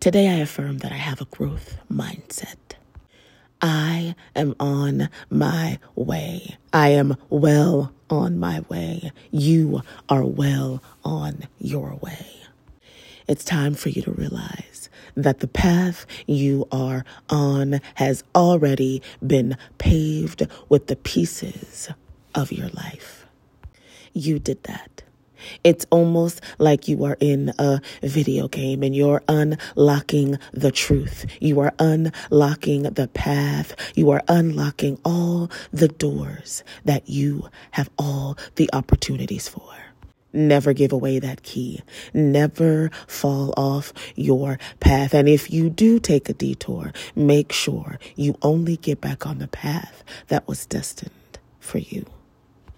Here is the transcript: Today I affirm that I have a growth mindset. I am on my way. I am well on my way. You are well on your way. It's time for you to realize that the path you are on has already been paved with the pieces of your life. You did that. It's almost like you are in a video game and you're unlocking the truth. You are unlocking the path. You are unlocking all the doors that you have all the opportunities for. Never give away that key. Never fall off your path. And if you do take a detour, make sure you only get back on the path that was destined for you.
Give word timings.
Today 0.00 0.30
I 0.30 0.36
affirm 0.36 0.78
that 0.78 0.92
I 0.92 0.96
have 0.96 1.20
a 1.20 1.26
growth 1.26 1.76
mindset. 1.92 2.56
I 3.60 4.14
am 4.34 4.54
on 4.58 5.10
my 5.28 5.78
way. 5.94 6.56
I 6.72 6.88
am 6.88 7.18
well 7.28 7.92
on 8.08 8.38
my 8.38 8.60
way. 8.70 9.12
You 9.30 9.82
are 10.08 10.24
well 10.24 10.82
on 11.04 11.46
your 11.58 11.96
way. 11.96 12.40
It's 13.28 13.44
time 13.44 13.74
for 13.74 13.90
you 13.90 14.00
to 14.00 14.12
realize 14.12 14.88
that 15.16 15.40
the 15.40 15.48
path 15.48 16.06
you 16.26 16.66
are 16.72 17.04
on 17.28 17.82
has 17.96 18.24
already 18.34 19.02
been 19.26 19.58
paved 19.76 20.46
with 20.70 20.86
the 20.86 20.96
pieces 20.96 21.90
of 22.34 22.52
your 22.52 22.68
life. 22.70 23.26
You 24.14 24.38
did 24.38 24.62
that. 24.62 25.02
It's 25.64 25.86
almost 25.90 26.40
like 26.58 26.88
you 26.88 27.04
are 27.04 27.16
in 27.20 27.52
a 27.58 27.80
video 28.02 28.48
game 28.48 28.82
and 28.82 28.94
you're 28.94 29.22
unlocking 29.28 30.38
the 30.52 30.72
truth. 30.72 31.26
You 31.40 31.60
are 31.60 31.72
unlocking 31.78 32.82
the 32.84 33.08
path. 33.08 33.74
You 33.94 34.10
are 34.10 34.22
unlocking 34.28 34.98
all 35.04 35.50
the 35.72 35.88
doors 35.88 36.64
that 36.84 37.08
you 37.08 37.48
have 37.72 37.90
all 37.98 38.36
the 38.56 38.70
opportunities 38.72 39.48
for. 39.48 39.62
Never 40.32 40.72
give 40.72 40.92
away 40.92 41.18
that 41.18 41.42
key. 41.42 41.82
Never 42.14 42.90
fall 43.08 43.52
off 43.56 43.92
your 44.14 44.58
path. 44.78 45.12
And 45.12 45.28
if 45.28 45.50
you 45.50 45.68
do 45.68 45.98
take 45.98 46.28
a 46.28 46.32
detour, 46.32 46.92
make 47.16 47.52
sure 47.52 47.98
you 48.14 48.36
only 48.42 48.76
get 48.76 49.00
back 49.00 49.26
on 49.26 49.38
the 49.38 49.48
path 49.48 50.04
that 50.28 50.46
was 50.46 50.66
destined 50.66 51.10
for 51.58 51.78
you. 51.78 52.06